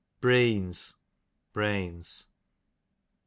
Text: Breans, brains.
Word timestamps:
Breans, 0.19 0.95
brains. 1.53 2.25